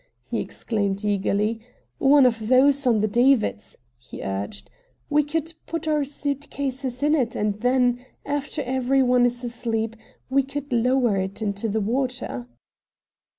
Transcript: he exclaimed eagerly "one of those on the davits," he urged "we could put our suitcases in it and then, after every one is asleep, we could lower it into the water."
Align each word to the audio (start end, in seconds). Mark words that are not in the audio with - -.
he 0.23 0.39
exclaimed 0.39 1.05
eagerly 1.05 1.61
"one 1.99 2.25
of 2.25 2.47
those 2.47 2.87
on 2.87 3.01
the 3.01 3.07
davits," 3.07 3.77
he 3.99 4.23
urged 4.23 4.67
"we 5.11 5.21
could 5.23 5.53
put 5.67 5.87
our 5.87 6.03
suitcases 6.03 7.03
in 7.03 7.13
it 7.13 7.35
and 7.35 7.61
then, 7.61 8.03
after 8.25 8.63
every 8.63 9.03
one 9.03 9.27
is 9.27 9.43
asleep, 9.43 9.95
we 10.27 10.41
could 10.41 10.73
lower 10.73 11.17
it 11.17 11.39
into 11.39 11.69
the 11.69 11.81
water." 11.81 12.47